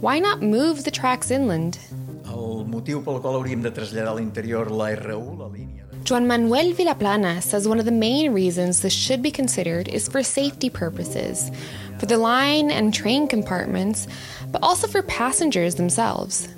Why 0.00 0.18
not 0.18 0.42
move 0.42 0.84
the 0.84 0.90
tracks 0.90 1.30
inland? 1.30 1.78
El 2.26 2.64
motiu 2.66 3.02
pel 3.04 3.20
qual 3.20 3.38
hauríem 3.38 3.62
de 3.62 3.70
traslladar 3.70 4.12
a 4.12 4.16
l'interior 4.18 4.70
la 4.70 4.94
RU, 4.94 5.36
la 5.38 5.48
línia... 5.48 5.73
Juan 6.08 6.26
Manuel 6.26 6.72
Vilaplana 6.74 7.42
says 7.42 7.66
one 7.66 7.78
of 7.78 7.86
the 7.86 7.90
main 7.90 8.34
reasons 8.34 8.82
this 8.82 8.92
should 8.92 9.22
be 9.22 9.30
considered 9.30 9.88
is 9.88 10.06
for 10.06 10.22
safety 10.22 10.68
purposes, 10.68 11.50
for 11.98 12.04
the 12.04 12.18
line 12.18 12.70
and 12.70 12.92
train 12.92 13.26
compartments, 13.26 14.06
but 14.52 14.62
also 14.62 14.86
for 14.86 15.00
passengers 15.02 15.76
themselves. 15.76 16.48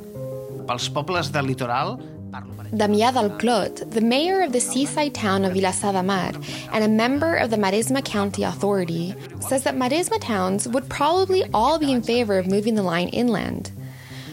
Pels 0.66 0.88
pobles 0.88 1.30
del 1.30 1.44
litoral, 1.44 2.02
Damià 2.72 3.12
del 3.14 3.30
Clot, 3.38 3.88
the 3.92 4.00
mayor 4.00 4.42
of 4.42 4.50
the 4.50 4.60
seaside 4.60 5.14
town 5.14 5.44
of 5.44 5.52
Vilassar 5.52 5.92
de 5.92 6.02
Mar 6.02 6.32
and 6.72 6.82
a 6.82 6.88
member 6.88 7.36
of 7.36 7.50
the 7.50 7.56
Maresme 7.56 8.04
County 8.04 8.42
Authority, 8.42 9.14
says 9.38 9.62
that 9.62 9.76
Maresme 9.76 10.20
towns 10.20 10.66
would 10.66 10.88
probably 10.88 11.44
all 11.54 11.78
be 11.78 11.92
in 11.92 12.02
favor 12.02 12.36
of 12.36 12.48
moving 12.48 12.74
the 12.74 12.82
line 12.82 13.08
inland. 13.10 13.70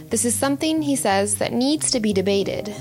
This 0.09 0.25
is 0.25 0.33
something, 0.33 0.81
he 0.81 0.95
says, 0.95 1.35
that 1.35 1.53
needs 1.53 1.91
to 1.91 1.99
be 1.99 2.13
debated. 2.13 2.73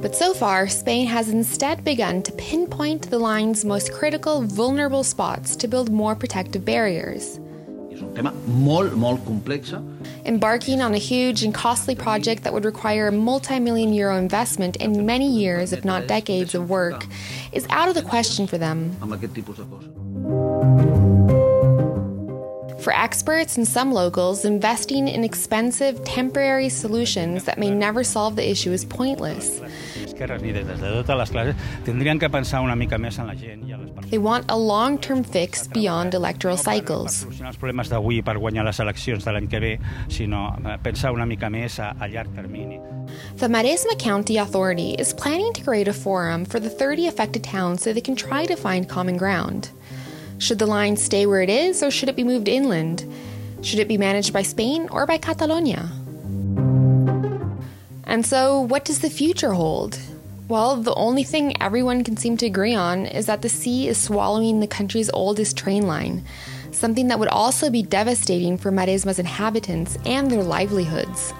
But 0.00 0.16
so 0.16 0.32
far, 0.32 0.66
Spain 0.66 1.06
has 1.08 1.28
instead 1.28 1.84
begun 1.84 2.22
to 2.22 2.32
pinpoint 2.32 3.10
the 3.10 3.18
line's 3.18 3.66
most 3.66 3.92
critical, 3.92 4.40
vulnerable 4.40 5.04
spots 5.04 5.54
to 5.56 5.68
build 5.68 5.90
more 5.90 6.14
protective 6.14 6.64
barriers. 6.64 7.38
Embarking 10.24 10.80
on 10.80 10.94
a 10.94 10.98
huge 10.98 11.42
and 11.42 11.52
costly 11.52 11.94
project 11.94 12.44
that 12.44 12.52
would 12.54 12.64
require 12.64 13.08
a 13.08 13.12
multi 13.12 13.60
million 13.60 13.92
euro 13.92 14.16
investment 14.16 14.78
and 14.80 15.04
many 15.04 15.30
years, 15.30 15.74
if 15.74 15.84
not 15.84 16.06
decades, 16.06 16.54
of 16.54 16.70
work 16.70 17.04
is 17.52 17.66
out 17.68 17.88
of 17.88 17.94
the 17.94 18.02
question 18.02 18.46
for 18.46 18.56
them. 18.56 18.96
For 22.80 22.94
experts 22.94 23.58
and 23.58 23.68
some 23.68 23.92
locals, 23.92 24.46
investing 24.46 25.06
in 25.06 25.22
expensive, 25.22 26.02
temporary 26.04 26.70
solutions 26.70 27.44
that 27.44 27.58
may 27.58 27.70
never 27.70 28.02
solve 28.02 28.36
the 28.36 28.50
issue 28.50 28.72
is 28.72 28.86
pointless. 28.86 29.60
They 34.10 34.18
want 34.18 34.50
a 34.50 34.56
long-term 34.58 35.24
fix 35.24 35.68
beyond 35.68 36.14
electoral 36.14 36.56
cycles. 36.56 37.24
els 37.24 37.56
problemes 37.56 37.90
d'avui 37.90 38.22
per 38.22 38.36
guanyar 38.38 38.64
les 38.64 38.80
eleccions 38.80 39.24
de 39.24 39.32
l'any 39.32 39.48
que 39.48 39.60
ve, 39.60 39.72
sinó 40.08 40.56
eh, 40.64 40.76
pensar 40.82 41.12
una 41.12 41.26
mica 41.26 41.50
més 41.50 41.78
a, 41.78 41.92
a 42.00 42.08
llarg 42.08 42.34
termini. 42.34 42.80
The 43.38 43.48
Maresme 43.48 43.98
County 43.98 44.36
Authority 44.38 44.94
is 44.98 45.12
planning 45.14 45.52
to 45.54 45.62
create 45.62 45.88
a 45.88 45.92
forum 45.92 46.44
for 46.44 46.60
the 46.60 46.70
30 46.70 47.06
affected 47.06 47.44
towns 47.44 47.82
so 47.82 47.92
they 47.92 48.00
can 48.00 48.16
try 48.16 48.46
to 48.46 48.56
find 48.56 48.88
common 48.88 49.16
ground. 49.16 49.70
Should 50.38 50.58
the 50.58 50.66
line 50.66 50.96
stay 50.96 51.26
where 51.26 51.42
it 51.42 51.50
is, 51.50 51.82
or 51.82 51.90
should 51.90 52.08
it 52.08 52.16
be 52.16 52.24
moved 52.24 52.48
inland? 52.48 53.04
Should 53.62 53.78
it 53.78 53.88
be 53.88 53.98
managed 53.98 54.32
by 54.32 54.42
Spain 54.42 54.88
or 54.90 55.06
by 55.06 55.18
Catalonia? 55.18 55.90
And 58.04 58.26
so, 58.26 58.60
what 58.62 58.84
does 58.84 59.00
the 59.00 59.10
future 59.10 59.52
hold? 59.52 59.98
Well, 60.50 60.78
the 60.78 60.94
only 60.94 61.22
thing 61.22 61.54
everyone 61.62 62.02
can 62.02 62.16
seem 62.16 62.36
to 62.38 62.46
agree 62.46 62.74
on 62.74 63.06
is 63.06 63.26
that 63.26 63.40
the 63.40 63.48
sea 63.48 63.86
is 63.86 63.98
swallowing 63.98 64.58
the 64.58 64.66
country's 64.66 65.08
oldest 65.14 65.56
train 65.56 65.86
line, 65.86 66.24
something 66.72 67.06
that 67.06 67.20
would 67.20 67.28
also 67.28 67.70
be 67.70 67.84
devastating 67.84 68.58
for 68.58 68.72
Maresme's 68.72 69.20
inhabitants 69.20 69.96
and 70.04 70.28
their 70.28 70.42
livelihoods. 70.42 71.32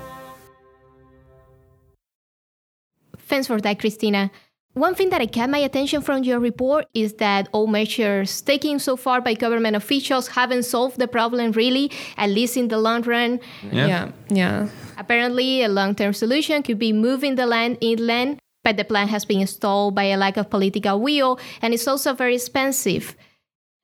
Thanks 3.18 3.48
for 3.48 3.60
that, 3.60 3.80
Christina. 3.80 4.30
One 4.74 4.94
thing 4.94 5.10
that 5.10 5.20
I 5.20 5.26
caught 5.26 5.50
my 5.50 5.58
attention 5.58 6.02
from 6.02 6.22
your 6.22 6.38
report 6.38 6.86
is 6.94 7.14
that 7.14 7.48
all 7.50 7.66
measures 7.66 8.40
taken 8.40 8.78
so 8.78 8.96
far 8.96 9.20
by 9.20 9.34
government 9.34 9.74
officials 9.74 10.28
haven't 10.28 10.62
solved 10.62 11.00
the 11.00 11.08
problem 11.08 11.50
really, 11.50 11.90
at 12.16 12.30
least 12.30 12.56
in 12.56 12.68
the 12.68 12.78
long 12.78 13.02
run. 13.02 13.40
Yeah. 13.72 13.86
Yeah. 13.88 14.12
yeah. 14.28 14.68
Apparently, 14.96 15.64
a 15.64 15.68
long 15.68 15.96
term 15.96 16.12
solution 16.12 16.62
could 16.62 16.78
be 16.78 16.92
moving 16.92 17.34
the 17.34 17.46
land 17.46 17.78
inland, 17.80 18.38
but 18.62 18.76
the 18.76 18.84
plan 18.84 19.08
has 19.08 19.24
been 19.24 19.46
stalled 19.46 19.94
by 19.94 20.04
a 20.04 20.16
lack 20.16 20.36
of 20.36 20.50
political 20.50 21.00
will 21.00 21.38
and 21.62 21.74
it's 21.74 21.88
also 21.88 22.14
very 22.14 22.34
expensive. 22.34 23.16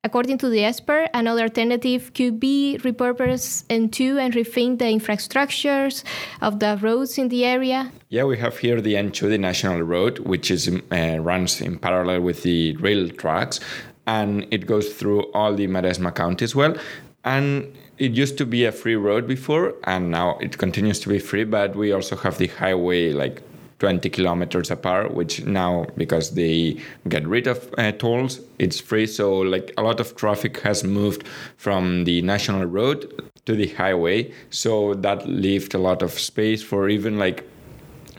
According 0.06 0.38
to 0.38 0.48
the 0.48 0.62
expert, 0.62 1.08
another 1.14 1.42
alternative 1.42 2.14
could 2.14 2.38
be 2.38 2.78
repurpose 2.82 3.64
into 3.68 4.18
and 4.18 4.32
rethink 4.34 4.78
the 4.78 4.84
infrastructures 4.84 6.04
of 6.40 6.60
the 6.60 6.78
roads 6.80 7.18
in 7.18 7.28
the 7.28 7.44
area. 7.44 7.90
Yeah, 8.08 8.22
we 8.22 8.38
have 8.38 8.56
here 8.58 8.80
the 8.80 8.94
N2, 8.94 9.28
the 9.28 9.38
national 9.38 9.82
road, 9.82 10.20
which 10.20 10.48
is 10.48 10.68
uh, 10.68 11.18
runs 11.18 11.60
in 11.60 11.80
parallel 11.80 12.20
with 12.20 12.44
the 12.44 12.76
rail 12.76 13.08
tracks, 13.08 13.58
and 14.06 14.46
it 14.52 14.66
goes 14.66 14.94
through 14.94 15.24
all 15.32 15.54
the 15.54 15.66
Maresme 15.66 16.14
County 16.14 16.44
as 16.44 16.54
well. 16.54 16.76
And 17.24 17.76
it 17.98 18.12
used 18.12 18.38
to 18.38 18.46
be 18.46 18.64
a 18.64 18.70
free 18.70 18.94
road 18.94 19.26
before, 19.26 19.74
and 19.82 20.12
now 20.12 20.38
it 20.38 20.56
continues 20.56 21.00
to 21.00 21.08
be 21.08 21.18
free. 21.18 21.42
But 21.42 21.74
we 21.74 21.90
also 21.90 22.14
have 22.14 22.38
the 22.38 22.46
highway, 22.46 23.12
like 23.12 23.42
20 23.78 24.08
kilometers 24.08 24.70
apart, 24.70 25.12
which 25.14 25.44
now, 25.44 25.86
because 25.96 26.30
they 26.30 26.80
get 27.08 27.26
rid 27.26 27.46
of 27.46 27.74
uh, 27.76 27.92
tolls, 27.92 28.40
it's 28.58 28.80
free. 28.80 29.06
So, 29.06 29.38
like, 29.38 29.72
a 29.76 29.82
lot 29.82 30.00
of 30.00 30.16
traffic 30.16 30.60
has 30.60 30.82
moved 30.82 31.26
from 31.56 32.04
the 32.04 32.22
national 32.22 32.64
road 32.64 33.30
to 33.44 33.54
the 33.54 33.68
highway. 33.68 34.32
So, 34.50 34.94
that 34.94 35.28
left 35.28 35.74
a 35.74 35.78
lot 35.78 36.02
of 36.02 36.12
space 36.12 36.62
for 36.62 36.88
even 36.88 37.18
like 37.18 37.44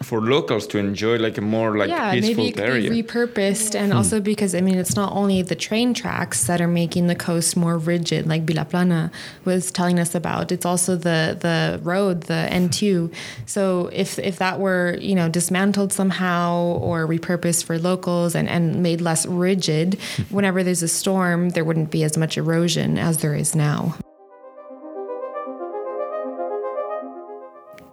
for 0.03 0.21
locals 0.21 0.67
to 0.67 0.77
enjoy 0.77 1.17
like 1.17 1.37
a 1.37 1.41
more 1.41 1.77
like 1.77 1.89
yeah, 1.89 2.11
peaceful 2.13 2.43
maybe 2.43 2.49
it 2.49 2.59
area. 2.59 2.89
Be 2.89 3.03
repurposed, 3.03 3.75
and 3.75 3.91
hmm. 3.91 3.97
also 3.97 4.19
because 4.19 4.53
I 4.53 4.61
mean, 4.61 4.77
it's 4.77 4.95
not 4.95 5.11
only 5.13 5.41
the 5.41 5.55
train 5.55 5.93
tracks 5.93 6.45
that 6.47 6.61
are 6.61 6.67
making 6.67 7.07
the 7.07 7.15
coast 7.15 7.57
more 7.57 7.77
rigid, 7.77 8.27
like 8.27 8.45
Vilaplana 8.45 9.11
was 9.45 9.71
telling 9.71 9.99
us 9.99 10.13
about. 10.13 10.51
It's 10.51 10.65
also 10.65 10.95
the 10.95 11.37
the 11.39 11.79
road, 11.83 12.23
the 12.23 12.47
N2. 12.51 13.13
So 13.45 13.89
if 13.93 14.19
if 14.19 14.37
that 14.37 14.59
were 14.59 14.97
you 15.01 15.15
know 15.15 15.29
dismantled 15.29 15.91
somehow 15.93 16.77
or 16.79 17.07
repurposed 17.07 17.63
for 17.63 17.79
locals 17.79 18.35
and 18.35 18.47
and 18.47 18.83
made 18.83 19.01
less 19.01 19.25
rigid, 19.25 19.99
whenever 20.29 20.63
there's 20.63 20.83
a 20.83 20.87
storm, 20.87 21.49
there 21.49 21.65
wouldn't 21.65 21.91
be 21.91 22.03
as 22.03 22.17
much 22.17 22.37
erosion 22.37 22.97
as 22.97 23.19
there 23.19 23.35
is 23.35 23.55
now. 23.55 23.95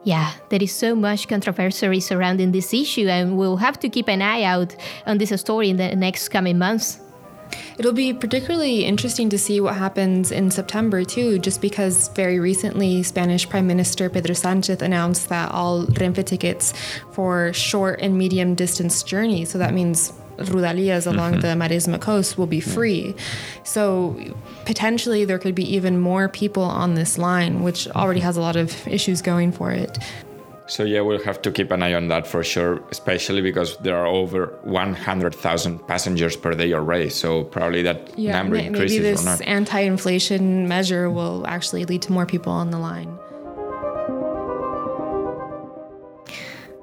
Yeah, 0.04 0.32
there 0.50 0.62
is 0.62 0.72
so 0.72 0.94
much 0.94 1.28
controversy 1.28 1.98
surrounding 1.98 2.52
this 2.52 2.74
issue, 2.74 3.08
and 3.08 3.38
we'll 3.38 3.56
have 3.56 3.80
to 3.80 3.88
keep 3.88 4.06
an 4.08 4.20
eye 4.20 4.42
out 4.42 4.76
on 5.06 5.16
this 5.16 5.40
story 5.40 5.70
in 5.70 5.78
the 5.78 5.96
next 5.96 6.28
coming 6.28 6.58
months. 6.58 7.00
It'll 7.78 7.92
be 7.92 8.12
particularly 8.12 8.84
interesting 8.84 9.30
to 9.30 9.38
see 9.38 9.60
what 9.60 9.76
happens 9.76 10.30
in 10.30 10.50
September, 10.50 11.04
too, 11.04 11.38
just 11.38 11.62
because 11.62 12.08
very 12.08 12.38
recently 12.38 13.02
Spanish 13.02 13.48
Prime 13.48 13.66
Minister 13.66 14.10
Pedro 14.10 14.34
Sanchez 14.34 14.82
announced 14.82 15.30
that 15.30 15.50
all 15.50 15.86
Renfe 15.86 16.24
tickets 16.26 16.74
for 17.12 17.52
short 17.54 18.00
and 18.00 18.18
medium 18.18 18.54
distance 18.54 19.02
journeys, 19.02 19.50
so 19.50 19.58
that 19.58 19.72
means 19.72 20.12
Rodalies 20.38 21.06
along 21.06 21.34
mm-hmm. 21.34 21.40
the 21.40 21.48
Maresme 21.48 22.00
coast 22.00 22.38
will 22.38 22.46
be 22.46 22.60
free. 22.60 23.14
So 23.62 24.16
potentially 24.64 25.24
there 25.24 25.38
could 25.38 25.54
be 25.54 25.74
even 25.74 25.98
more 25.98 26.28
people 26.28 26.62
on 26.62 26.94
this 26.94 27.18
line, 27.18 27.62
which 27.62 27.88
already 27.88 28.20
has 28.20 28.36
a 28.36 28.40
lot 28.40 28.56
of 28.56 28.86
issues 28.88 29.22
going 29.22 29.52
for 29.52 29.70
it. 29.70 29.98
So 30.66 30.82
yeah, 30.82 31.02
we'll 31.02 31.22
have 31.24 31.42
to 31.42 31.52
keep 31.52 31.70
an 31.70 31.82
eye 31.82 31.92
on 31.92 32.08
that 32.08 32.26
for 32.26 32.42
sure, 32.42 32.82
especially 32.90 33.42
because 33.42 33.76
there 33.78 33.96
are 33.96 34.06
over 34.06 34.58
100,000 34.62 35.86
passengers 35.86 36.36
per 36.36 36.54
day 36.54 36.72
already. 36.72 37.10
So 37.10 37.44
probably 37.44 37.82
that 37.82 38.18
yeah, 38.18 38.32
number 38.32 38.56
increases 38.56 38.98
or 38.98 39.24
not. 39.24 39.24
maybe 39.24 39.38
this 39.38 39.40
anti-inflation 39.42 40.66
measure 40.66 41.10
will 41.10 41.46
actually 41.46 41.84
lead 41.84 42.00
to 42.02 42.12
more 42.12 42.24
people 42.24 42.52
on 42.52 42.70
the 42.70 42.78
line. 42.78 43.18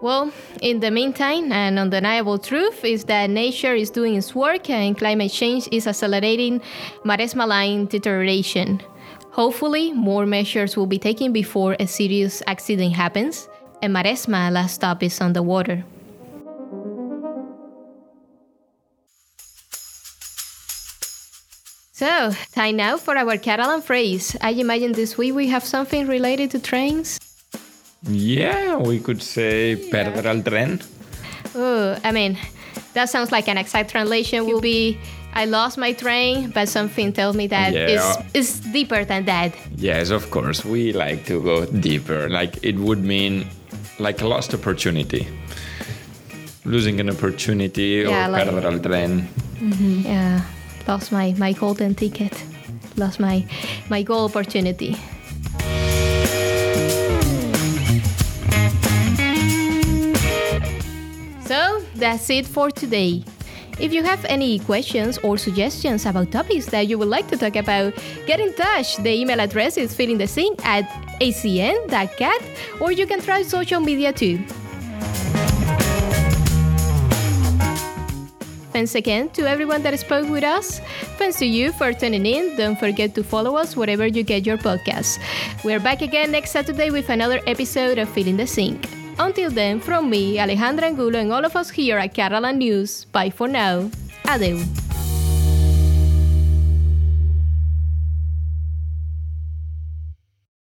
Well, 0.01 0.31
in 0.63 0.79
the 0.79 0.89
meantime, 0.89 1.51
an 1.51 1.77
undeniable 1.77 2.39
truth 2.39 2.83
is 2.83 3.03
that 3.05 3.29
nature 3.29 3.75
is 3.75 3.91
doing 3.91 4.15
its 4.15 4.33
work 4.33 4.67
and 4.67 4.97
climate 4.97 5.31
change 5.31 5.69
is 5.71 5.85
accelerating 5.85 6.59
Maresme 7.05 7.47
line 7.47 7.85
deterioration. 7.85 8.81
Hopefully, 9.29 9.93
more 9.93 10.25
measures 10.25 10.75
will 10.75 10.87
be 10.87 10.97
taken 10.97 11.31
before 11.31 11.75
a 11.79 11.85
serious 11.85 12.41
accident 12.47 12.95
happens 12.95 13.47
and 13.83 13.95
Maresme 13.95 14.51
last 14.51 14.75
stop 14.75 15.03
is 15.03 15.21
on 15.21 15.33
the 15.33 15.43
water. 15.43 15.83
So, 21.91 22.31
time 22.53 22.77
now 22.77 22.97
for 22.97 23.15
our 23.15 23.37
Catalan 23.37 23.83
phrase. 23.83 24.35
I 24.41 24.49
imagine 24.51 24.93
this 24.93 25.19
week 25.19 25.35
we 25.35 25.49
have 25.49 25.63
something 25.63 26.07
related 26.07 26.49
to 26.51 26.59
trains. 26.59 27.19
Yeah, 28.03 28.77
we 28.77 28.99
could 28.99 29.21
say 29.21 29.73
yeah. 29.75 29.91
perder 29.91 30.25
el 30.25 30.41
tren. 30.43 30.81
Oh, 31.55 31.97
I 32.03 32.11
mean, 32.11 32.37
that 32.93 33.09
sounds 33.09 33.31
like 33.31 33.47
an 33.47 33.57
exact 33.57 33.91
translation 33.91 34.45
will 34.45 34.61
be 34.61 34.97
I 35.33 35.45
lost 35.45 35.77
my 35.77 35.93
train, 35.93 36.49
but 36.51 36.67
something 36.67 37.13
tells 37.13 37.35
me 37.37 37.47
that 37.47 37.73
Yeah. 37.73 37.87
it's, 37.87 38.17
it's 38.33 38.59
deeper 38.73 39.05
than 39.05 39.25
that. 39.25 39.53
Yes, 39.77 40.09
of 40.09 40.29
course. 40.29 40.65
We 40.65 40.91
like 40.91 41.25
to 41.27 41.41
go 41.41 41.65
deeper. 41.65 42.27
Like 42.29 42.59
it 42.63 42.75
would 42.77 43.01
mean 43.03 43.47
like 43.99 44.21
a 44.21 44.27
lost 44.27 44.53
opportunity. 44.53 45.27
Losing 46.65 46.99
an 46.99 47.09
opportunity 47.09 48.03
Yeah, 48.05 48.27
or 48.27 48.31
like- 48.31 48.47
perder 48.47 48.65
el 48.65 48.79
tren. 48.79 49.27
Mm-hmm. 49.61 50.01
Yeah, 50.05 50.41
lost 50.87 51.11
my, 51.11 51.33
my 51.37 51.53
golden 51.53 51.93
ticket, 51.95 52.33
lost 52.97 53.19
my, 53.19 53.45
my 53.89 54.01
goal 54.03 54.25
opportunity. 54.25 54.97
That's 62.01 62.29
it 62.29 62.45
for 62.45 62.71
today. 62.71 63.23
If 63.79 63.93
you 63.93 64.03
have 64.03 64.25
any 64.25 64.59
questions 64.59 65.17
or 65.19 65.37
suggestions 65.37 66.05
about 66.05 66.31
topics 66.31 66.65
that 66.67 66.87
you 66.87 66.97
would 66.97 67.07
like 67.07 67.27
to 67.29 67.37
talk 67.37 67.55
about, 67.55 67.93
get 68.25 68.39
in 68.39 68.53
touch. 68.53 68.97
The 68.97 69.13
email 69.13 69.39
address 69.39 69.77
is 69.77 69.95
feelingthesync 69.95 70.59
at 70.65 70.85
acn.cat 71.21 72.41
or 72.81 72.91
you 72.91 73.05
can 73.07 73.21
try 73.21 73.43
social 73.43 73.79
media 73.79 74.11
too. 74.11 74.43
Thanks 78.73 78.95
again 78.95 79.29
to 79.31 79.47
everyone 79.47 79.83
that 79.83 79.99
spoke 79.99 80.29
with 80.29 80.43
us. 80.43 80.79
Thanks 81.17 81.37
to 81.39 81.45
you 81.45 81.71
for 81.71 81.93
tuning 81.93 82.25
in. 82.25 82.57
Don't 82.57 82.79
forget 82.79 83.13
to 83.15 83.23
follow 83.23 83.57
us 83.57 83.75
wherever 83.75 84.07
you 84.07 84.23
get 84.23 84.45
your 84.45 84.57
podcasts. 84.57 85.19
We're 85.63 85.79
back 85.79 86.01
again 86.01 86.31
next 86.31 86.51
Saturday 86.51 86.89
with 86.89 87.09
another 87.09 87.41
episode 87.45 87.97
of 87.99 88.09
Feeling 88.09 88.37
the 88.37 88.47
Sync. 88.47 89.00
Until 89.21 89.51
then, 89.51 89.79
from 89.79 90.09
me, 90.09 90.37
Alejandra 90.37 90.81
Angulo, 90.81 91.19
and 91.19 91.31
all 91.31 91.45
of 91.45 91.55
us 91.55 91.69
here 91.69 91.99
at 91.99 92.11
Catalan 92.15 92.57
News, 92.57 93.05
bye 93.05 93.29
for 93.29 93.47
now. 93.47 93.91
Adeu. 94.25 94.90